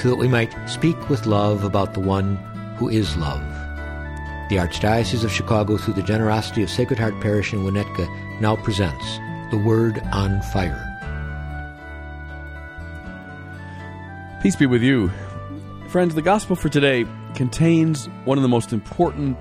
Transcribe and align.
so 0.00 0.08
that 0.08 0.16
we 0.16 0.28
might 0.28 0.54
speak 0.66 1.10
with 1.10 1.26
love 1.26 1.62
about 1.62 1.92
the 1.92 2.00
one 2.00 2.36
who 2.78 2.88
is 2.88 3.16
love. 3.18 3.42
The 4.48 4.56
Archdiocese 4.56 5.24
of 5.24 5.30
Chicago, 5.30 5.76
through 5.76 5.94
the 5.94 6.02
generosity 6.02 6.62
of 6.62 6.70
Sacred 6.70 6.98
Heart 6.98 7.20
Parish 7.20 7.52
in 7.52 7.60
Winnetka, 7.60 8.08
now 8.40 8.56
presents 8.56 9.04
The 9.50 9.58
Word 9.58 10.00
on 10.10 10.40
Fire. 10.52 10.86
Peace 14.42 14.56
be 14.56 14.64
with 14.64 14.82
you. 14.82 15.10
Friends, 15.88 16.14
the 16.14 16.22
gospel 16.22 16.56
for 16.56 16.70
today 16.70 17.04
contains 17.34 18.06
one 18.24 18.38
of 18.38 18.42
the 18.42 18.48
most 18.48 18.72
important 18.72 19.36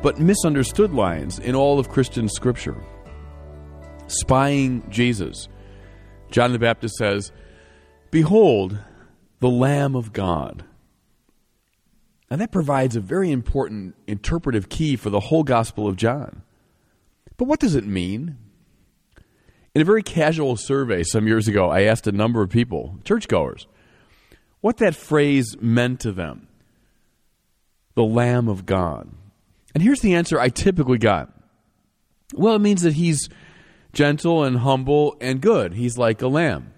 but 0.00 0.18
misunderstood 0.18 0.94
lines 0.94 1.38
in 1.38 1.54
all 1.54 1.78
of 1.78 1.90
Christian 1.90 2.26
scripture. 2.26 2.82
Spying 4.06 4.82
Jesus. 4.88 5.46
John 6.30 6.52
the 6.52 6.58
Baptist 6.58 6.96
says, 6.96 7.32
Behold, 8.10 8.78
the 9.40 9.48
Lamb 9.48 9.96
of 9.96 10.12
God. 10.12 10.64
And 12.30 12.40
that 12.40 12.52
provides 12.52 12.94
a 12.94 13.00
very 13.00 13.30
important 13.30 13.96
interpretive 14.06 14.68
key 14.68 14.96
for 14.96 15.10
the 15.10 15.20
whole 15.20 15.42
Gospel 15.42 15.88
of 15.88 15.96
John. 15.96 16.42
But 17.36 17.46
what 17.46 17.58
does 17.58 17.74
it 17.74 17.84
mean? 17.84 18.38
In 19.74 19.82
a 19.82 19.84
very 19.84 20.02
casual 20.02 20.56
survey 20.56 21.02
some 21.02 21.26
years 21.26 21.48
ago, 21.48 21.70
I 21.70 21.82
asked 21.82 22.06
a 22.06 22.12
number 22.12 22.42
of 22.42 22.50
people, 22.50 22.98
churchgoers, 23.04 23.66
what 24.60 24.76
that 24.76 24.94
phrase 24.94 25.56
meant 25.60 26.00
to 26.00 26.12
them 26.12 26.46
the 27.94 28.04
Lamb 28.04 28.48
of 28.48 28.66
God. 28.66 29.10
And 29.74 29.82
here's 29.82 30.00
the 30.00 30.14
answer 30.14 30.38
I 30.38 30.48
typically 30.48 30.98
got 30.98 31.32
well, 32.34 32.54
it 32.54 32.60
means 32.60 32.82
that 32.82 32.94
he's 32.94 33.28
gentle 33.92 34.44
and 34.44 34.58
humble 34.58 35.16
and 35.20 35.40
good. 35.40 35.74
He's 35.74 35.98
like 35.98 36.22
a 36.22 36.28
lamb. 36.28 36.72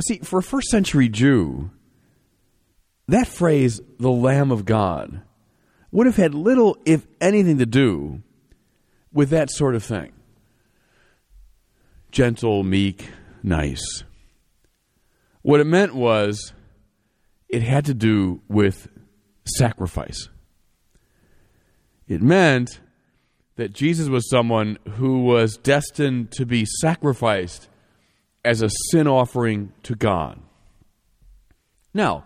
See, 0.00 0.18
for 0.18 0.38
a 0.38 0.42
first 0.42 0.68
century 0.68 1.08
Jew, 1.08 1.70
that 3.08 3.28
phrase, 3.28 3.80
the 3.98 4.10
Lamb 4.10 4.50
of 4.50 4.64
God, 4.64 5.22
would 5.90 6.06
have 6.06 6.16
had 6.16 6.34
little, 6.34 6.76
if 6.84 7.06
anything, 7.20 7.58
to 7.58 7.66
do 7.66 8.22
with 9.12 9.30
that 9.30 9.50
sort 9.50 9.74
of 9.74 9.82
thing. 9.82 10.12
Gentle, 12.10 12.62
meek, 12.62 13.10
nice. 13.42 14.04
What 15.42 15.60
it 15.60 15.66
meant 15.66 15.94
was 15.94 16.52
it 17.48 17.62
had 17.62 17.84
to 17.86 17.94
do 17.94 18.42
with 18.48 18.88
sacrifice. 19.44 20.28
It 22.08 22.20
meant 22.20 22.80
that 23.56 23.72
Jesus 23.72 24.08
was 24.08 24.28
someone 24.28 24.78
who 24.96 25.22
was 25.24 25.56
destined 25.56 26.30
to 26.32 26.44
be 26.44 26.66
sacrificed 26.80 27.68
as 28.46 28.62
a 28.62 28.70
sin 28.90 29.08
offering 29.08 29.72
to 29.82 29.96
God. 29.96 30.40
Now, 31.92 32.24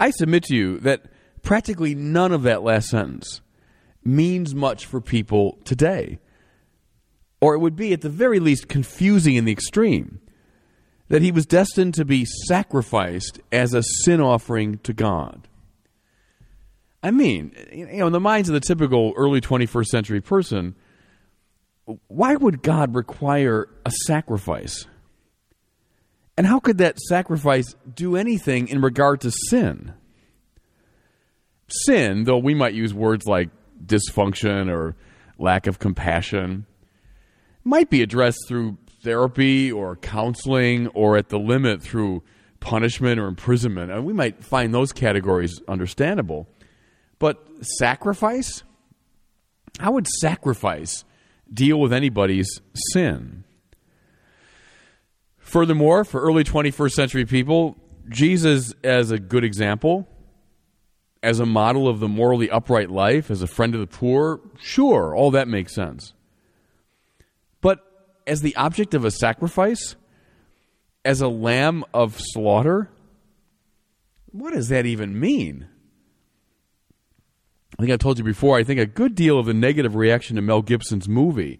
I 0.00 0.10
submit 0.10 0.42
to 0.44 0.56
you 0.56 0.78
that 0.80 1.04
practically 1.42 1.94
none 1.94 2.32
of 2.32 2.42
that 2.42 2.62
last 2.62 2.88
sentence 2.88 3.40
means 4.04 4.54
much 4.54 4.84
for 4.84 5.00
people 5.00 5.58
today. 5.64 6.18
Or 7.40 7.54
it 7.54 7.58
would 7.60 7.76
be, 7.76 7.92
at 7.92 8.00
the 8.00 8.08
very 8.08 8.40
least, 8.40 8.68
confusing 8.68 9.36
in 9.36 9.44
the 9.44 9.52
extreme 9.52 10.20
that 11.08 11.22
he 11.22 11.30
was 11.30 11.46
destined 11.46 11.94
to 11.94 12.04
be 12.04 12.24
sacrificed 12.24 13.40
as 13.52 13.72
a 13.72 13.82
sin 13.82 14.20
offering 14.20 14.78
to 14.78 14.92
God. 14.92 15.46
I 17.02 17.12
mean, 17.12 17.54
you 17.72 17.86
know, 17.86 18.08
in 18.08 18.12
the 18.12 18.20
minds 18.20 18.48
of 18.48 18.54
the 18.54 18.60
typical 18.60 19.12
early 19.16 19.40
21st 19.40 19.86
century 19.86 20.20
person, 20.20 20.74
why 22.08 22.34
would 22.34 22.62
God 22.62 22.94
require 22.94 23.68
a 23.86 23.90
sacrifice? 24.06 24.86
And 26.40 26.46
how 26.46 26.58
could 26.58 26.78
that 26.78 26.98
sacrifice 26.98 27.76
do 27.94 28.16
anything 28.16 28.68
in 28.68 28.80
regard 28.80 29.20
to 29.20 29.30
sin? 29.30 29.92
Sin, 31.68 32.24
though 32.24 32.38
we 32.38 32.54
might 32.54 32.72
use 32.72 32.94
words 32.94 33.26
like 33.26 33.50
dysfunction 33.84 34.74
or 34.74 34.96
lack 35.38 35.66
of 35.66 35.78
compassion, 35.78 36.64
might 37.62 37.90
be 37.90 38.00
addressed 38.00 38.48
through 38.48 38.78
therapy 39.02 39.70
or 39.70 39.96
counseling 39.96 40.86
or 40.94 41.18
at 41.18 41.28
the 41.28 41.38
limit 41.38 41.82
through 41.82 42.22
punishment 42.58 43.20
or 43.20 43.26
imprisonment. 43.26 43.92
And 43.92 44.06
we 44.06 44.14
might 44.14 44.42
find 44.42 44.72
those 44.72 44.94
categories 44.94 45.60
understandable. 45.68 46.48
But 47.18 47.46
sacrifice? 47.60 48.62
How 49.78 49.92
would 49.92 50.06
sacrifice 50.06 51.04
deal 51.52 51.78
with 51.78 51.92
anybody's 51.92 52.62
sin? 52.94 53.44
Furthermore, 55.50 56.04
for 56.04 56.20
early 56.20 56.44
21st 56.44 56.92
century 56.92 57.26
people, 57.26 57.76
Jesus 58.08 58.72
as 58.84 59.10
a 59.10 59.18
good 59.18 59.42
example, 59.42 60.06
as 61.24 61.40
a 61.40 61.44
model 61.46 61.88
of 61.88 61.98
the 61.98 62.06
morally 62.06 62.48
upright 62.48 62.88
life, 62.88 63.32
as 63.32 63.42
a 63.42 63.48
friend 63.48 63.74
of 63.74 63.80
the 63.80 63.88
poor, 63.88 64.40
sure, 64.60 65.12
all 65.12 65.32
that 65.32 65.48
makes 65.48 65.74
sense. 65.74 66.12
But 67.60 67.80
as 68.28 68.42
the 68.42 68.54
object 68.54 68.94
of 68.94 69.04
a 69.04 69.10
sacrifice, 69.10 69.96
as 71.04 71.20
a 71.20 71.26
lamb 71.26 71.84
of 71.92 72.16
slaughter, 72.16 72.88
what 74.30 74.54
does 74.54 74.68
that 74.68 74.86
even 74.86 75.18
mean? 75.18 75.66
I 77.76 77.82
think 77.82 77.92
I 77.92 77.96
told 77.96 78.18
you 78.18 78.24
before, 78.24 78.56
I 78.56 78.62
think 78.62 78.78
a 78.78 78.86
good 78.86 79.16
deal 79.16 79.36
of 79.36 79.46
the 79.46 79.54
negative 79.54 79.96
reaction 79.96 80.36
to 80.36 80.42
Mel 80.42 80.62
Gibson's 80.62 81.08
movie, 81.08 81.58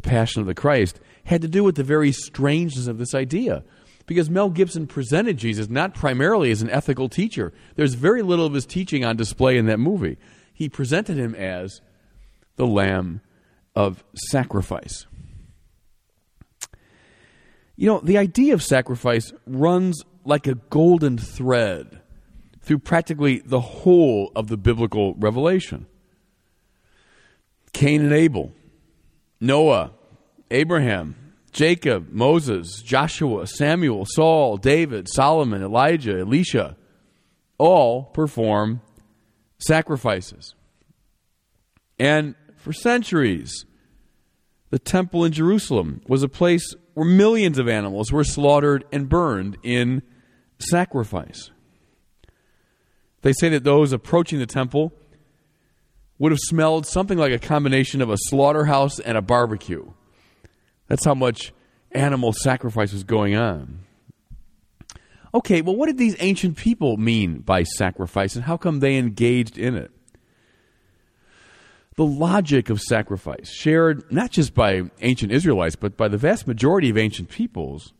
The 0.00 0.08
Passion 0.08 0.40
of 0.40 0.46
the 0.46 0.54
Christ, 0.54 0.98
had 1.24 1.42
to 1.42 1.48
do 1.48 1.62
with 1.62 1.74
the 1.74 1.84
very 1.84 2.10
strangeness 2.12 2.86
of 2.86 2.98
this 2.98 3.14
idea. 3.14 3.64
Because 4.06 4.30
Mel 4.30 4.48
Gibson 4.48 4.86
presented 4.86 5.36
Jesus 5.36 5.68
not 5.68 5.94
primarily 5.94 6.50
as 6.50 6.62
an 6.62 6.70
ethical 6.70 7.08
teacher. 7.08 7.52
There's 7.76 7.94
very 7.94 8.22
little 8.22 8.46
of 8.46 8.54
his 8.54 8.66
teaching 8.66 9.04
on 9.04 9.16
display 9.16 9.56
in 9.56 9.66
that 9.66 9.78
movie. 9.78 10.16
He 10.52 10.68
presented 10.68 11.16
him 11.16 11.34
as 11.34 11.80
the 12.56 12.66
Lamb 12.66 13.20
of 13.74 14.02
sacrifice. 14.14 15.06
You 17.76 17.86
know, 17.86 18.00
the 18.00 18.18
idea 18.18 18.54
of 18.54 18.62
sacrifice 18.62 19.32
runs 19.46 20.02
like 20.24 20.46
a 20.46 20.54
golden 20.54 21.18
thread 21.18 22.00
through 22.62 22.80
practically 22.80 23.42
the 23.44 23.60
whole 23.60 24.32
of 24.34 24.48
the 24.48 24.56
biblical 24.56 25.14
revelation. 25.14 25.86
Cain 27.72 28.02
and 28.02 28.12
Abel, 28.12 28.52
Noah, 29.40 29.92
Abraham, 30.50 31.16
Jacob, 31.52 32.10
Moses, 32.10 32.82
Joshua, 32.82 33.46
Samuel, 33.46 34.04
Saul, 34.06 34.56
David, 34.56 35.08
Solomon, 35.08 35.62
Elijah, 35.62 36.20
Elisha, 36.20 36.76
all 37.58 38.04
perform 38.04 38.82
sacrifices. 39.58 40.54
And 41.98 42.34
for 42.56 42.72
centuries, 42.72 43.64
the 44.70 44.78
temple 44.78 45.24
in 45.24 45.32
Jerusalem 45.32 46.02
was 46.06 46.22
a 46.22 46.28
place 46.28 46.74
where 46.94 47.06
millions 47.06 47.58
of 47.58 47.68
animals 47.68 48.12
were 48.12 48.24
slaughtered 48.24 48.84
and 48.92 49.08
burned 49.08 49.58
in 49.62 50.02
sacrifice. 50.58 51.50
They 53.22 53.32
say 53.32 53.48
that 53.50 53.64
those 53.64 53.92
approaching 53.92 54.38
the 54.38 54.46
temple 54.46 54.92
would 56.20 56.32
have 56.32 56.38
smelled 56.38 56.86
something 56.86 57.16
like 57.16 57.32
a 57.32 57.38
combination 57.38 58.02
of 58.02 58.10
a 58.10 58.16
slaughterhouse 58.16 59.00
and 59.00 59.16
a 59.16 59.22
barbecue. 59.22 59.90
That's 60.86 61.04
how 61.04 61.14
much 61.14 61.52
animal 61.92 62.34
sacrifice 62.34 62.92
was 62.92 63.04
going 63.04 63.34
on. 63.34 63.80
Okay, 65.32 65.62
well, 65.62 65.74
what 65.74 65.86
did 65.86 65.96
these 65.96 66.16
ancient 66.20 66.58
people 66.58 66.98
mean 66.98 67.38
by 67.38 67.62
sacrifice, 67.62 68.36
and 68.36 68.44
how 68.44 68.58
come 68.58 68.80
they 68.80 68.96
engaged 68.96 69.56
in 69.56 69.76
it? 69.76 69.90
The 71.96 72.04
logic 72.04 72.68
of 72.68 72.82
sacrifice, 72.82 73.48
shared 73.48 74.12
not 74.12 74.30
just 74.30 74.54
by 74.54 74.82
ancient 75.00 75.32
Israelites, 75.32 75.76
but 75.76 75.96
by 75.96 76.08
the 76.08 76.18
vast 76.18 76.46
majority 76.46 76.90
of 76.90 76.98
ancient 76.98 77.30
peoples, 77.30 77.94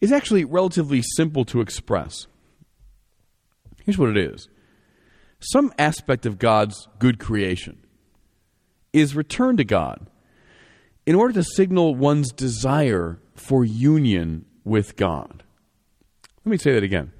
is 0.00 0.10
actually 0.10 0.44
relatively 0.44 1.02
simple 1.02 1.44
to 1.46 1.60
express. 1.60 2.28
Here's 3.84 3.98
what 3.98 4.08
it 4.10 4.16
is 4.16 4.48
some 5.40 5.72
aspect 5.78 6.26
of 6.26 6.38
God's 6.38 6.88
good 6.98 7.18
creation 7.18 7.78
is 8.92 9.14
returned 9.14 9.58
to 9.58 9.64
God 9.64 10.08
in 11.06 11.14
order 11.14 11.34
to 11.34 11.44
signal 11.44 11.94
one's 11.94 12.32
desire 12.32 13.20
for 13.34 13.64
union 13.64 14.44
with 14.64 14.96
God. 14.96 15.44
Let 16.44 16.50
me 16.50 16.58
say 16.58 16.72
that 16.72 16.82
again. 16.82 17.12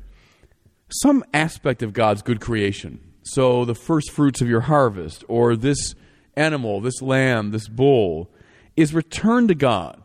some 0.91 1.23
aspect 1.35 1.83
of 1.83 1.93
God's 1.93 2.23
good 2.23 2.41
creation. 2.41 3.01
So, 3.23 3.67
the 3.67 3.75
first 3.75 4.11
fruits 4.11 4.41
of 4.41 4.49
your 4.49 4.63
harvest, 4.63 5.23
or 5.29 5.55
this 5.55 5.95
animal, 6.35 6.81
this 6.81 7.03
lamb, 7.03 7.51
this 7.51 7.69
bull, 7.69 8.31
is 8.75 8.95
returned 8.95 9.49
to 9.49 9.55
God. 9.55 10.03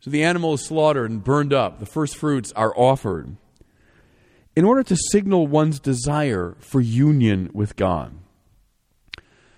So, 0.00 0.10
the 0.10 0.22
animal 0.22 0.52
is 0.54 0.66
slaughtered 0.66 1.10
and 1.10 1.24
burned 1.24 1.54
up. 1.54 1.80
The 1.80 1.86
first 1.86 2.16
fruits 2.16 2.52
are 2.52 2.76
offered 2.76 3.36
in 4.58 4.64
order 4.64 4.82
to 4.82 4.96
signal 5.12 5.46
one's 5.46 5.78
desire 5.78 6.56
for 6.58 6.80
union 6.80 7.48
with 7.54 7.76
God. 7.76 8.12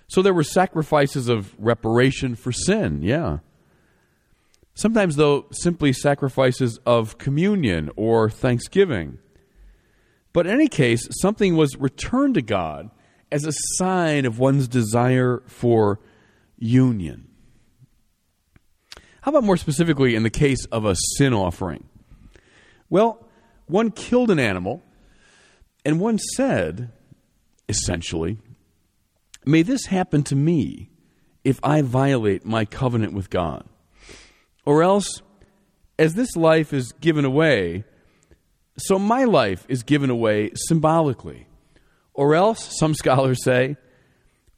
So, 0.09 0.21
there 0.21 0.35
were 0.35 0.45
sacrifices 0.45 1.27
of 1.27 1.55
reparation 1.59 2.35
for 2.35 2.53
sin, 2.53 3.01
yeah. 3.01 3.39
Sometimes, 4.75 5.17
though, 5.17 5.47
simply 5.53 5.95
sacrifices 5.95 6.79
of 6.85 7.17
communion 7.17 7.91
or 7.97 8.29
thanksgiving. 8.29 9.19
But 10.35 10.47
in 10.47 10.53
any 10.53 10.69
case, 10.69 11.09
something 11.23 11.57
was 11.57 11.79
returned 11.79 12.35
to 12.35 12.43
God 12.43 12.91
as 13.33 13.47
a 13.47 13.55
sign 13.79 14.27
of 14.27 14.39
one's 14.39 14.69
desire 14.69 15.43
for 15.47 15.99
union. 16.59 17.27
How 19.23 19.31
about 19.31 19.45
more 19.45 19.57
specifically 19.57 20.15
in 20.15 20.25
the 20.25 20.29
case 20.29 20.67
of 20.67 20.85
a 20.85 20.95
sin 21.17 21.33
offering? 21.33 21.85
Well, 22.91 23.27
one 23.67 23.93
killed 23.93 24.31
an 24.31 24.39
animal, 24.39 24.83
and 25.85 26.01
one 26.01 26.19
said, 26.19 26.93
essentially, 27.69 28.39
May 29.45 29.63
this 29.63 29.87
happen 29.87 30.23
to 30.25 30.37
me 30.37 30.91
if 31.45 31.59
I 31.63 31.83
violate 31.83 32.45
my 32.45 32.65
covenant 32.65 33.15
with 33.15 33.31
God. 33.31 33.65
Or 34.67 34.83
else, 34.83 35.23
as 35.99 36.15
this 36.15 36.37
life 36.37 36.73
is 36.73 36.93
given 36.93 37.25
away, 37.25 37.85
so 38.77 38.99
my 38.99 39.25
life 39.25 39.65
is 39.69 39.83
given 39.83 40.11
away 40.11 40.51
symbolically. 40.55 41.47
Or 42.13 42.35
else, 42.35 42.79
some 42.79 42.95
scholars 43.03 43.43
say, 43.43 43.77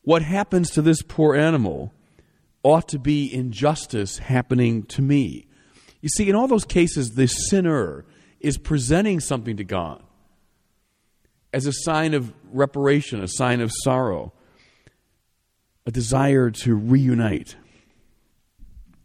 what 0.03 0.23
happens 0.23 0.71
to 0.71 0.83
this 0.83 1.03
poor 1.03 1.37
animal 1.37 1.95
ought 2.65 2.89
to 2.89 2.99
be 2.99 3.33
injustice 3.33 4.19
happening 4.19 4.83
to 4.85 5.03
me. 5.03 5.47
You 6.01 6.09
see, 6.09 6.29
in 6.29 6.35
all 6.35 6.49
those 6.49 6.65
cases, 6.65 7.11
the 7.11 7.29
sinner 7.29 8.05
is 8.41 8.59
presenting 8.59 9.21
something 9.21 9.57
to 9.57 9.65
God 9.65 10.03
as 11.53 11.67
a 11.67 11.73
sign 11.73 12.15
of 12.15 12.33
reparation, 12.53 13.23
a 13.23 13.29
sign 13.29 13.61
of 13.61 13.73
sorrow, 13.83 14.33
a 15.87 15.91
desire 15.91 16.51
to 16.51 16.75
reunite. 16.75 17.57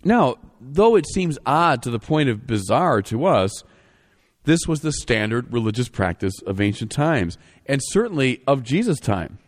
Now, 0.04 0.36
though 0.62 0.96
it 0.96 1.08
seems 1.08 1.38
odd 1.46 1.84
to 1.84 1.90
the 1.90 2.00
point 2.00 2.30
of 2.30 2.48
bizarre 2.48 3.02
to 3.04 3.26
us, 3.26 3.64
this 4.44 4.66
was 4.68 4.82
the 4.82 4.94
standard 4.94 5.52
religious 5.52 5.90
practice 5.90 6.34
of 6.46 6.62
ancient 6.62 6.92
times, 6.92 7.38
and 7.66 7.82
certainly 7.90 8.42
of 8.48 8.64
Jesus' 8.64 9.00
time. 9.00 9.40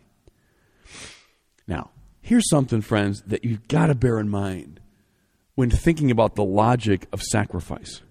Now, 1.66 1.90
here's 2.20 2.50
something, 2.50 2.82
friends, 2.82 3.22
that 3.26 3.44
you've 3.44 3.66
got 3.68 3.86
to 3.86 3.94
bear 3.94 4.18
in 4.18 4.28
mind 4.28 4.80
when 5.54 5.70
thinking 5.70 6.10
about 6.10 6.34
the 6.34 6.44
logic 6.44 7.06
of 7.12 7.22
sacrifice. 7.22 8.02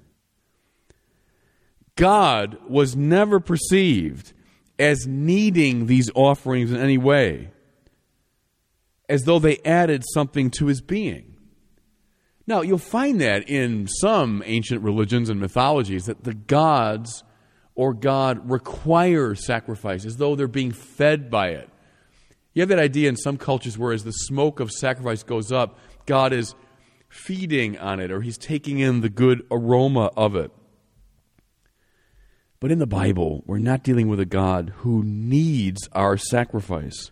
God 1.96 2.58
was 2.68 2.96
never 2.96 3.40
perceived 3.40 4.34
as 4.80 5.06
needing 5.06 5.86
these 5.86 6.10
offerings 6.16 6.72
in 6.72 6.78
any 6.78 6.98
way, 6.98 7.52
as 9.10 9.24
though 9.24 9.40
they 9.40 9.58
added 9.66 10.04
something 10.14 10.50
to 10.52 10.68
his 10.68 10.82
being. 10.82 11.36
Now, 12.48 12.62
you'll 12.62 12.80
find 12.80 13.22
that 13.22 13.48
in 13.48 13.88
some 13.88 14.42
ancient 14.46 14.82
religions 14.82 15.30
and 15.30 15.40
mythologies 15.40 16.06
that 16.06 16.24
the 16.24 16.34
gods 16.34 17.24
or 17.76 17.94
God 17.94 18.50
require 18.50 19.36
sacrifice 19.36 20.04
as 20.04 20.18
though 20.18 20.36
they're 20.36 20.48
being 20.48 20.72
fed 20.72 21.30
by 21.30 21.50
it. 21.50 21.70
You 22.54 22.62
have 22.62 22.70
that 22.70 22.80
idea 22.80 23.08
in 23.08 23.16
some 23.16 23.38
cultures 23.38 23.78
where 23.78 23.94
as 23.94 24.04
the 24.04 24.12
smoke 24.12 24.60
of 24.60 24.72
sacrifice 24.72 25.24
goes 25.24 25.52
up, 25.52 25.78
God 26.06 26.34
is 26.34 26.56
feeding 27.08 27.78
on 27.78 28.00
it 28.00 28.12
or 28.12 28.22
he's 28.22 28.38
taking 28.38 28.80
in 28.80 29.02
the 29.02 29.10
good 29.10 29.46
aroma 29.52 30.12
of 30.18 30.36
it. 30.36 30.52
But 32.60 32.72
in 32.72 32.80
the 32.80 32.88
Bible, 32.88 33.44
we're 33.46 33.58
not 33.58 33.84
dealing 33.84 34.10
with 34.10 34.20
a 34.20 34.26
God 34.26 34.74
who 34.78 35.04
needs 35.04 35.88
our 35.94 36.18
sacrifice. 36.18 37.12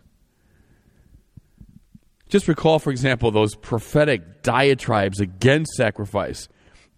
Just 2.28 2.48
recall, 2.48 2.78
for 2.78 2.90
example, 2.90 3.30
those 3.30 3.54
prophetic 3.54 4.42
diatribes 4.42 5.20
against 5.20 5.72
sacrifice 5.72 6.48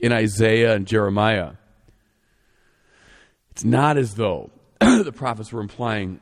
in 0.00 0.12
Isaiah 0.12 0.74
and 0.74 0.86
Jeremiah. 0.86 1.52
It's 3.52 3.64
not 3.64 3.96
as 3.96 4.14
though 4.14 4.50
the 4.80 5.12
prophets 5.14 5.52
were 5.52 5.60
implying 5.60 6.20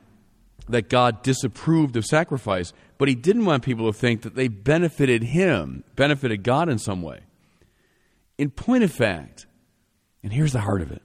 that 0.67 0.89
God 0.89 1.23
disapproved 1.23 1.95
of 1.95 2.05
sacrifice, 2.05 2.73
but 2.99 3.07
he 3.07 3.15
didn't 3.15 3.45
want 3.45 3.63
people 3.63 3.91
to 3.91 3.97
think 3.97 4.21
that 4.21 4.35
they 4.35 4.47
benefited 4.47 5.23
him, 5.23 5.83
benefited 5.95 6.43
God 6.43 6.69
in 6.69 6.77
some 6.77 7.01
way. 7.01 7.21
In 8.37 8.51
point 8.51 8.83
of 8.83 8.91
fact, 8.91 9.47
and 10.21 10.31
here's 10.31 10.53
the 10.53 10.61
heart 10.61 10.83
of 10.83 10.91
it, 10.91 11.01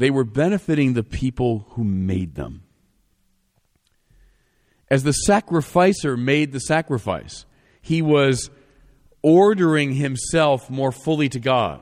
they 0.00 0.10
were 0.10 0.24
benefiting 0.24 0.94
the 0.94 1.04
people 1.04 1.66
who 1.70 1.84
made 1.84 2.34
them 2.34 2.62
as 4.90 5.04
the 5.04 5.12
sacrificer 5.12 6.16
made 6.16 6.52
the 6.52 6.60
sacrifice, 6.60 7.46
he 7.80 8.02
was 8.02 8.50
ordering 9.22 9.94
himself 9.94 10.68
more 10.68 10.90
fully 10.90 11.28
to 11.28 11.38
God. 11.38 11.80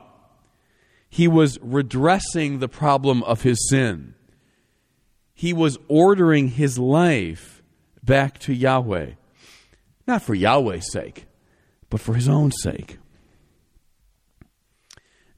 He 1.09 1.27
was 1.27 1.57
redressing 1.61 2.59
the 2.59 2.67
problem 2.67 3.23
of 3.23 3.41
his 3.41 3.67
sin. 3.67 4.13
He 5.33 5.53
was 5.53 5.79
ordering 5.87 6.49
his 6.49 6.77
life 6.77 7.63
back 8.03 8.37
to 8.39 8.53
Yahweh. 8.53 9.13
Not 10.05 10.21
for 10.21 10.35
Yahweh's 10.35 10.91
sake, 10.91 11.25
but 11.89 11.99
for 11.99 12.13
his 12.13 12.29
own 12.29 12.51
sake. 12.51 12.99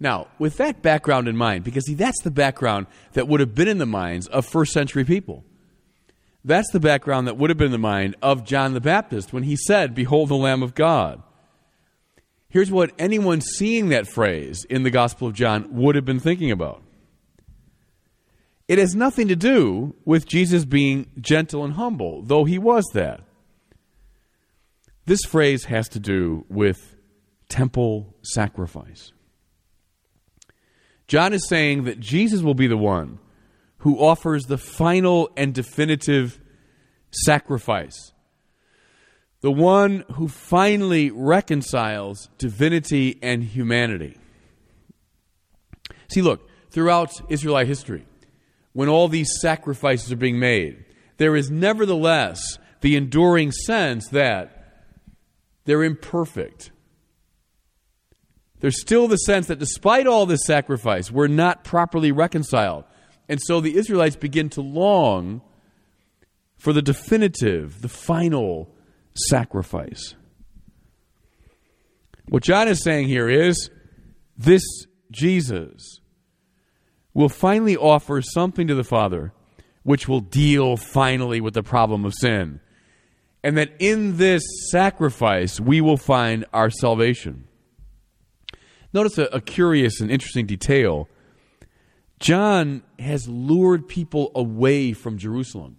Now, 0.01 0.29
with 0.39 0.57
that 0.57 0.81
background 0.81 1.27
in 1.27 1.37
mind, 1.37 1.63
because 1.63 1.85
see, 1.85 1.93
that's 1.93 2.23
the 2.23 2.31
background 2.31 2.87
that 3.13 3.27
would 3.27 3.39
have 3.39 3.53
been 3.53 3.67
in 3.67 3.77
the 3.77 3.85
minds 3.85 4.25
of 4.25 4.47
first 4.47 4.73
century 4.73 5.05
people. 5.05 5.43
That's 6.43 6.71
the 6.71 6.79
background 6.79 7.27
that 7.27 7.37
would 7.37 7.51
have 7.51 7.57
been 7.57 7.67
in 7.67 7.71
the 7.71 7.77
mind 7.77 8.15
of 8.19 8.43
John 8.43 8.73
the 8.73 8.81
Baptist 8.81 9.31
when 9.31 9.43
he 9.43 9.55
said, 9.55 9.93
Behold 9.93 10.29
the 10.29 10.35
Lamb 10.35 10.63
of 10.63 10.73
God. 10.73 11.21
Here's 12.49 12.71
what 12.71 12.93
anyone 12.97 13.41
seeing 13.41 13.89
that 13.89 14.07
phrase 14.07 14.65
in 14.65 14.81
the 14.81 14.89
Gospel 14.89 15.27
of 15.27 15.35
John 15.35 15.67
would 15.69 15.93
have 15.93 16.03
been 16.03 16.19
thinking 16.19 16.49
about 16.49 16.81
it 18.67 18.79
has 18.79 18.95
nothing 18.95 19.27
to 19.27 19.35
do 19.35 19.95
with 20.03 20.25
Jesus 20.25 20.65
being 20.65 21.11
gentle 21.19 21.63
and 21.63 21.73
humble, 21.73 22.23
though 22.23 22.45
he 22.45 22.57
was 22.57 22.85
that. 22.93 23.21
This 25.05 25.21
phrase 25.25 25.65
has 25.65 25.87
to 25.89 25.99
do 25.99 26.45
with 26.49 26.95
temple 27.49 28.15
sacrifice. 28.23 29.11
John 31.11 31.33
is 31.33 31.45
saying 31.49 31.83
that 31.83 31.99
Jesus 31.99 32.41
will 32.41 32.53
be 32.53 32.67
the 32.67 32.77
one 32.77 33.19
who 33.79 33.99
offers 33.99 34.45
the 34.45 34.57
final 34.57 35.29
and 35.35 35.53
definitive 35.53 36.39
sacrifice. 37.11 38.13
The 39.41 39.51
one 39.51 40.05
who 40.13 40.29
finally 40.29 41.11
reconciles 41.11 42.29
divinity 42.37 43.19
and 43.21 43.43
humanity. 43.43 44.19
See, 46.07 46.21
look, 46.21 46.47
throughout 46.69 47.11
Israelite 47.29 47.67
history, 47.67 48.05
when 48.71 48.87
all 48.87 49.09
these 49.09 49.37
sacrifices 49.41 50.13
are 50.13 50.15
being 50.15 50.39
made, 50.39 50.85
there 51.17 51.35
is 51.35 51.51
nevertheless 51.51 52.57
the 52.79 52.95
enduring 52.95 53.51
sense 53.51 54.07
that 54.11 54.85
they're 55.65 55.83
imperfect. 55.83 56.71
There's 58.61 58.79
still 58.79 59.07
the 59.07 59.17
sense 59.17 59.47
that 59.47 59.59
despite 59.59 60.07
all 60.07 60.25
this 60.25 60.45
sacrifice, 60.45 61.11
we're 61.11 61.27
not 61.27 61.63
properly 61.63 62.11
reconciled. 62.11 62.85
And 63.27 63.41
so 63.41 63.59
the 63.59 63.75
Israelites 63.75 64.15
begin 64.15 64.49
to 64.51 64.61
long 64.61 65.41
for 66.57 66.71
the 66.71 66.81
definitive, 66.81 67.81
the 67.81 67.89
final 67.89 68.69
sacrifice. 69.15 70.15
What 72.29 72.43
John 72.43 72.67
is 72.67 72.83
saying 72.83 73.07
here 73.07 73.27
is 73.27 73.71
this 74.37 74.63
Jesus 75.09 75.99
will 77.15 77.29
finally 77.29 77.75
offer 77.75 78.21
something 78.21 78.67
to 78.67 78.75
the 78.75 78.83
Father 78.83 79.33
which 79.83 80.07
will 80.07 80.21
deal 80.21 80.77
finally 80.77 81.41
with 81.41 81.55
the 81.55 81.63
problem 81.63 82.05
of 82.05 82.13
sin. 82.13 82.59
And 83.43 83.57
that 83.57 83.71
in 83.79 84.17
this 84.17 84.43
sacrifice 84.69 85.59
we 85.59 85.81
will 85.81 85.97
find 85.97 86.45
our 86.53 86.69
salvation. 86.69 87.47
Notice 88.93 89.17
a, 89.17 89.23
a 89.25 89.41
curious 89.41 90.01
and 90.01 90.11
interesting 90.11 90.45
detail 90.45 91.07
John 92.19 92.83
has 92.99 93.27
lured 93.27 93.87
people 93.87 94.31
away 94.35 94.93
from 94.93 95.17
Jerusalem. 95.17 95.77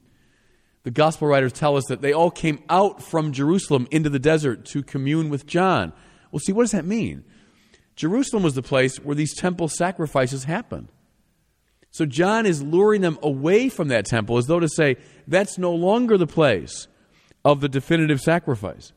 The 0.82 0.90
gospel 0.90 1.28
writers 1.28 1.52
tell 1.52 1.76
us 1.76 1.84
that 1.86 2.02
they 2.02 2.12
all 2.12 2.32
came 2.32 2.64
out 2.68 3.00
from 3.00 3.32
Jerusalem 3.32 3.86
into 3.92 4.10
the 4.10 4.18
desert 4.18 4.64
to 4.66 4.82
commune 4.82 5.30
with 5.30 5.46
John. 5.46 5.92
Well, 6.32 6.40
see, 6.40 6.52
what 6.52 6.64
does 6.64 6.72
that 6.72 6.84
mean? 6.84 7.22
Jerusalem 7.94 8.42
was 8.42 8.54
the 8.54 8.62
place 8.62 8.96
where 8.96 9.14
these 9.14 9.36
temple 9.36 9.68
sacrifices 9.68 10.44
happened. 10.44 10.88
So 11.92 12.06
John 12.06 12.46
is 12.46 12.62
luring 12.62 13.02
them 13.02 13.18
away 13.22 13.68
from 13.68 13.88
that 13.88 14.06
temple 14.06 14.38
as 14.38 14.46
though 14.46 14.58
to 14.58 14.68
say, 14.68 14.96
that's 15.28 15.58
no 15.58 15.72
longer 15.72 16.18
the 16.18 16.26
place 16.26 16.88
of 17.44 17.60
the 17.60 17.68
definitive 17.68 18.20
sacrifice. 18.20 18.92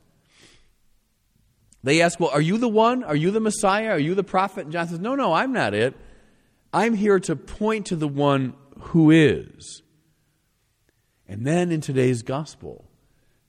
They 1.86 2.02
ask, 2.02 2.20
Well, 2.20 2.32
are 2.32 2.42
you 2.42 2.58
the 2.58 2.68
one? 2.68 3.04
Are 3.04 3.16
you 3.16 3.30
the 3.30 3.40
Messiah? 3.40 3.92
Are 3.92 4.00
you 4.00 4.16
the 4.16 4.24
prophet? 4.24 4.64
And 4.64 4.72
John 4.72 4.88
says, 4.88 5.00
No, 5.00 5.14
no, 5.14 5.34
I'm 5.34 5.54
not 5.54 5.76
it. 5.76 5.96
I'm 6.74 6.96
here 6.96 7.20
to 7.20 7.36
point 7.36 7.86
to 7.88 7.96
the 7.96 8.08
one 8.08 8.56
who 8.80 9.12
is. 9.12 9.84
And 11.28 11.46
then 11.46 11.72
in 11.72 11.82
today's 11.82 12.24
gospel, 12.24 12.86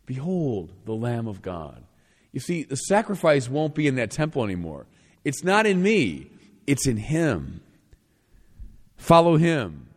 behold 0.04 0.74
the 0.84 0.92
Lamb 0.92 1.26
of 1.26 1.40
God. 1.40 1.82
You 2.30 2.40
see, 2.40 2.62
the 2.62 2.76
sacrifice 2.76 3.48
won't 3.48 3.74
be 3.74 3.86
in 3.86 3.94
that 3.94 4.10
temple 4.10 4.44
anymore. 4.44 4.86
It's 5.24 5.42
not 5.42 5.64
in 5.64 5.82
me, 5.82 6.30
it's 6.66 6.86
in 6.86 6.98
Him. 6.98 7.62
Follow 8.98 9.38
Him. 9.38 9.88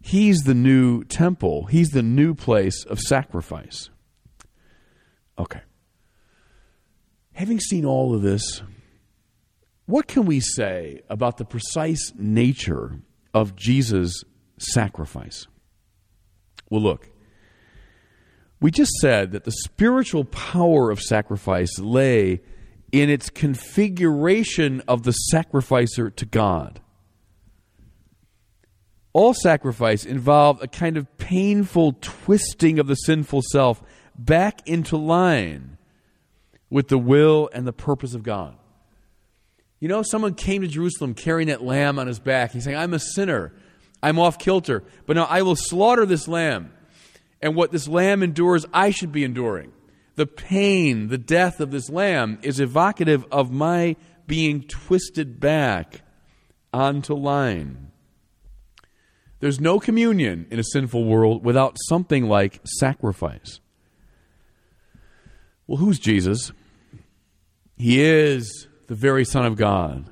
He's 0.00 0.38
the 0.38 0.54
new 0.54 1.04
temple, 1.04 1.66
He's 1.66 1.90
the 1.90 2.02
new 2.02 2.34
place 2.34 2.82
of 2.84 2.98
sacrifice. 2.98 3.90
Okay. 5.38 5.60
Having 7.38 7.60
seen 7.60 7.84
all 7.84 8.16
of 8.16 8.22
this, 8.22 8.62
what 9.86 10.08
can 10.08 10.26
we 10.26 10.40
say 10.40 11.02
about 11.08 11.36
the 11.36 11.44
precise 11.44 12.12
nature 12.18 12.98
of 13.32 13.54
Jesus' 13.54 14.24
sacrifice? 14.58 15.46
Well, 16.68 16.80
look, 16.80 17.10
we 18.60 18.72
just 18.72 18.90
said 19.00 19.30
that 19.30 19.44
the 19.44 19.52
spiritual 19.52 20.24
power 20.24 20.90
of 20.90 21.00
sacrifice 21.00 21.78
lay 21.78 22.40
in 22.90 23.08
its 23.08 23.30
configuration 23.30 24.82
of 24.88 25.04
the 25.04 25.12
sacrificer 25.12 26.10
to 26.10 26.26
God. 26.26 26.80
All 29.12 29.32
sacrifice 29.32 30.04
involved 30.04 30.60
a 30.64 30.66
kind 30.66 30.96
of 30.96 31.18
painful 31.18 31.98
twisting 32.00 32.80
of 32.80 32.88
the 32.88 32.96
sinful 32.96 33.42
self 33.52 33.80
back 34.16 34.66
into 34.66 34.96
line 34.96 35.77
with 36.70 36.88
the 36.88 36.98
will 36.98 37.48
and 37.52 37.66
the 37.66 37.72
purpose 37.72 38.14
of 38.14 38.22
God. 38.22 38.56
You 39.80 39.88
know, 39.88 40.02
someone 40.02 40.34
came 40.34 40.62
to 40.62 40.68
Jerusalem 40.68 41.14
carrying 41.14 41.48
that 41.48 41.62
lamb 41.62 41.98
on 41.98 42.06
his 42.06 42.18
back. 42.18 42.52
He's 42.52 42.64
saying, 42.64 42.76
I'm 42.76 42.94
a 42.94 42.98
sinner. 42.98 43.52
I'm 44.02 44.18
off 44.18 44.38
kilter. 44.38 44.82
But 45.06 45.16
now 45.16 45.24
I 45.24 45.42
will 45.42 45.56
slaughter 45.56 46.04
this 46.04 46.26
lamb. 46.26 46.72
And 47.40 47.54
what 47.54 47.70
this 47.70 47.86
lamb 47.86 48.22
endures, 48.22 48.66
I 48.72 48.90
should 48.90 49.12
be 49.12 49.24
enduring. 49.24 49.72
The 50.16 50.26
pain, 50.26 51.08
the 51.08 51.18
death 51.18 51.60
of 51.60 51.70
this 51.70 51.88
lamb 51.88 52.38
is 52.42 52.58
evocative 52.58 53.24
of 53.30 53.52
my 53.52 53.94
being 54.26 54.62
twisted 54.62 55.38
back 55.38 56.02
onto 56.72 57.14
line. 57.14 57.92
There's 59.40 59.60
no 59.60 59.78
communion 59.78 60.46
in 60.50 60.58
a 60.58 60.64
sinful 60.64 61.04
world 61.04 61.44
without 61.44 61.76
something 61.88 62.28
like 62.28 62.60
sacrifice. 62.64 63.60
Well, 65.68 65.76
who's 65.76 65.98
Jesus? 66.00 66.50
He 67.76 68.02
is 68.02 68.66
the 68.88 68.94
very 68.94 69.24
Son 69.24 69.44
of 69.44 69.54
God. 69.54 70.10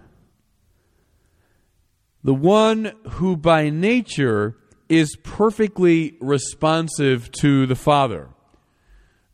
The 2.23 2.35
one 2.35 2.93
who 3.13 3.37
by 3.37 3.71
nature 3.71 4.57
is 4.89 5.17
perfectly 5.17 6.17
responsive 6.21 7.33
to 7.41 7.67
the 7.67 7.75
Father. 7.75 8.29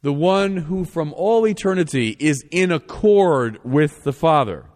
The 0.03 0.13
one 0.13 0.57
who 0.57 0.85
from 0.85 1.13
all 1.13 1.47
eternity 1.47 2.17
is 2.19 2.45
in 2.51 2.71
accord 2.71 3.59
with 3.65 4.05
the 4.05 4.13
Father. 4.13 4.67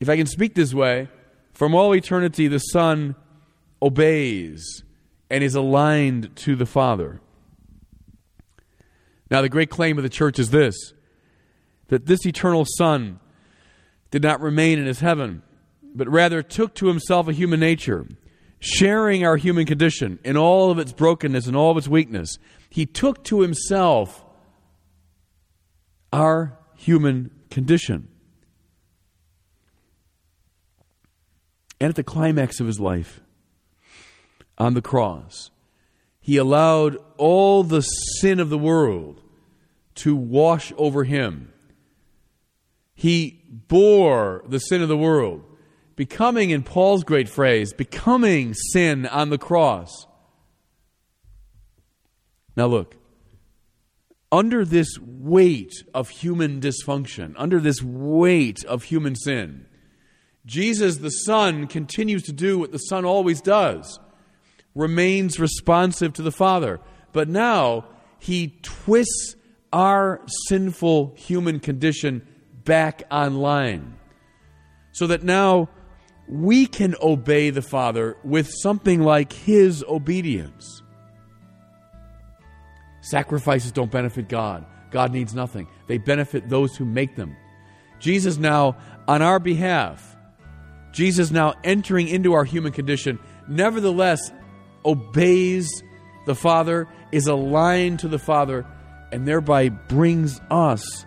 If 0.00 0.08
I 0.08 0.16
can 0.16 0.26
speak 0.26 0.54
this 0.54 0.74
way, 0.74 1.08
from 1.52 1.74
all 1.74 1.94
eternity 1.94 2.48
the 2.48 2.58
Son 2.58 3.14
obeys 3.80 4.82
and 5.30 5.44
is 5.44 5.54
aligned 5.54 6.34
to 6.36 6.56
the 6.56 6.66
Father. 6.66 7.20
Now, 9.34 9.42
the 9.42 9.48
great 9.48 9.68
claim 9.68 9.98
of 9.98 10.04
the 10.04 10.08
church 10.08 10.38
is 10.38 10.50
this 10.50 10.92
that 11.88 12.06
this 12.06 12.24
eternal 12.24 12.64
Son 12.78 13.18
did 14.12 14.22
not 14.22 14.40
remain 14.40 14.78
in 14.78 14.86
his 14.86 15.00
heaven, 15.00 15.42
but 15.92 16.08
rather 16.08 16.40
took 16.40 16.72
to 16.76 16.86
himself 16.86 17.26
a 17.26 17.32
human 17.32 17.58
nature 17.58 18.06
sharing 18.60 19.26
our 19.26 19.36
human 19.36 19.66
condition 19.66 20.20
in 20.22 20.36
all 20.36 20.70
of 20.70 20.78
its 20.78 20.92
brokenness 20.92 21.48
and 21.48 21.56
all 21.56 21.72
of 21.72 21.76
its 21.76 21.88
weakness. 21.88 22.38
He 22.70 22.86
took 22.86 23.24
to 23.24 23.40
himself 23.40 24.24
our 26.12 26.56
human 26.76 27.32
condition. 27.50 28.06
And 31.80 31.88
at 31.88 31.96
the 31.96 32.04
climax 32.04 32.60
of 32.60 32.68
his 32.68 32.78
life, 32.78 33.20
on 34.58 34.74
the 34.74 34.80
cross, 34.80 35.50
he 36.20 36.36
allowed 36.36 36.98
all 37.16 37.64
the 37.64 37.80
sin 37.80 38.38
of 38.38 38.48
the 38.48 38.56
world 38.56 39.22
to 39.96 40.16
wash 40.16 40.72
over 40.76 41.04
him. 41.04 41.52
He 42.94 43.42
bore 43.48 44.44
the 44.46 44.58
sin 44.58 44.82
of 44.82 44.88
the 44.88 44.96
world 44.96 45.44
becoming, 45.96 46.50
in 46.50 46.62
Paul's 46.62 47.04
great 47.04 47.28
phrase, 47.28 47.72
becoming 47.72 48.54
sin 48.54 49.06
on 49.06 49.30
the 49.30 49.38
cross. 49.38 50.06
Now, 52.56 52.66
look, 52.66 52.96
under 54.30 54.64
this 54.64 54.98
weight 55.00 55.72
of 55.92 56.08
human 56.08 56.60
dysfunction, 56.60 57.34
under 57.36 57.60
this 57.60 57.82
weight 57.82 58.64
of 58.64 58.84
human 58.84 59.14
sin, 59.14 59.66
Jesus 60.46 60.98
the 60.98 61.10
Son 61.10 61.66
continues 61.66 62.24
to 62.24 62.32
do 62.32 62.58
what 62.58 62.72
the 62.72 62.78
Son 62.78 63.04
always 63.04 63.40
does 63.40 63.98
remains 64.74 65.38
responsive 65.38 66.12
to 66.14 66.22
the 66.22 66.32
Father. 66.32 66.80
But 67.12 67.28
now 67.28 67.86
he 68.18 68.58
twists 68.62 69.36
our 69.74 70.22
sinful 70.46 71.12
human 71.16 71.58
condition 71.58 72.26
back 72.64 73.02
online. 73.10 73.98
So 74.92 75.08
that 75.08 75.24
now 75.24 75.68
we 76.28 76.66
can 76.66 76.94
obey 77.02 77.50
the 77.50 77.60
Father 77.60 78.16
with 78.22 78.48
something 78.62 79.02
like 79.02 79.32
His 79.32 79.84
obedience. 79.86 80.80
Sacrifices 83.00 83.72
don't 83.72 83.90
benefit 83.90 84.28
God. 84.28 84.64
God 84.92 85.12
needs 85.12 85.34
nothing. 85.34 85.66
They 85.88 85.98
benefit 85.98 86.48
those 86.48 86.76
who 86.76 86.84
make 86.84 87.16
them. 87.16 87.36
Jesus 87.98 88.38
now, 88.38 88.76
on 89.08 89.22
our 89.22 89.40
behalf, 89.40 90.16
Jesus 90.92 91.32
now 91.32 91.54
entering 91.64 92.06
into 92.06 92.32
our 92.32 92.44
human 92.44 92.72
condition, 92.72 93.18
nevertheless 93.48 94.20
obeys 94.84 95.68
the 96.26 96.36
Father, 96.36 96.86
is 97.10 97.26
aligned 97.26 97.98
to 97.98 98.08
the 98.08 98.18
Father, 98.18 98.64
and 99.14 99.28
thereby 99.28 99.68
brings 99.68 100.40
us 100.50 101.06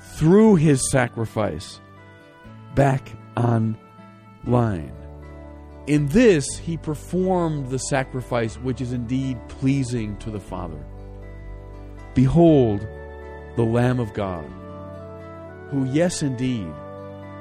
through 0.00 0.54
his 0.54 0.90
sacrifice 0.90 1.78
back 2.74 3.12
on 3.36 3.76
line. 4.46 4.94
In 5.86 6.06
this, 6.06 6.46
he 6.56 6.78
performed 6.78 7.68
the 7.68 7.78
sacrifice 7.78 8.56
which 8.56 8.80
is 8.80 8.94
indeed 8.94 9.38
pleasing 9.48 10.16
to 10.16 10.30
the 10.30 10.40
Father. 10.40 10.82
Behold, 12.14 12.88
the 13.56 13.64
Lamb 13.64 14.00
of 14.00 14.14
God, 14.14 14.46
who, 15.68 15.84
yes, 15.92 16.22
indeed, 16.22 16.72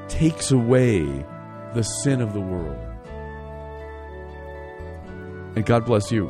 takes 0.10 0.52
away 0.52 1.04
the 1.74 1.84
sin 1.84 2.20
of 2.20 2.34
the 2.34 2.42
world. 2.42 2.78
And 5.56 5.66
God 5.66 5.86
bless 5.86 6.12
you. 6.12 6.30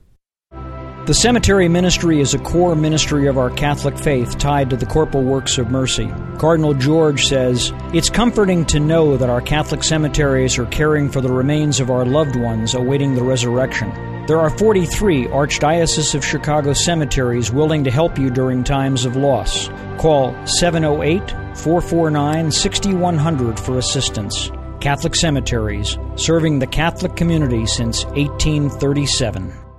The 1.11 1.15
cemetery 1.15 1.67
ministry 1.67 2.21
is 2.21 2.33
a 2.33 2.39
core 2.39 2.73
ministry 2.73 3.27
of 3.27 3.37
our 3.37 3.49
Catholic 3.49 3.97
faith 3.97 4.37
tied 4.37 4.69
to 4.69 4.77
the 4.77 4.85
corporal 4.85 5.25
works 5.25 5.57
of 5.57 5.69
mercy. 5.69 6.09
Cardinal 6.37 6.73
George 6.73 7.25
says, 7.25 7.73
It's 7.93 8.09
comforting 8.09 8.63
to 8.67 8.79
know 8.79 9.17
that 9.17 9.29
our 9.29 9.41
Catholic 9.41 9.83
cemeteries 9.83 10.57
are 10.57 10.67
caring 10.67 11.09
for 11.09 11.19
the 11.19 11.29
remains 11.29 11.81
of 11.81 11.89
our 11.89 12.05
loved 12.05 12.37
ones 12.37 12.75
awaiting 12.75 13.13
the 13.13 13.23
resurrection. 13.23 13.89
There 14.25 14.39
are 14.39 14.57
43 14.57 15.25
Archdiocese 15.25 16.15
of 16.15 16.23
Chicago 16.23 16.71
cemeteries 16.71 17.51
willing 17.51 17.83
to 17.83 17.91
help 17.91 18.17
you 18.17 18.29
during 18.29 18.63
times 18.63 19.03
of 19.03 19.17
loss. 19.17 19.67
Call 19.97 20.33
708 20.47 21.29
449 21.57 22.51
6100 22.51 23.59
for 23.59 23.77
assistance. 23.77 24.49
Catholic 24.79 25.15
Cemeteries, 25.15 25.97
serving 26.15 26.59
the 26.59 26.67
Catholic 26.67 27.17
community 27.17 27.65
since 27.65 28.05
1837. 28.05 29.70